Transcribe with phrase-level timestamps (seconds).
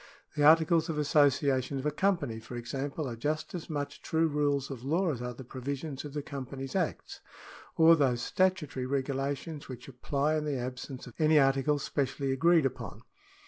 [0.35, 4.71] The articles of association of a company, for example, are just as much true rules
[4.71, 7.19] of law, as are the provisions of the Com panies Acts,
[7.77, 13.03] or those statutory regulations which apply in the absence of any articles specially agreed upon.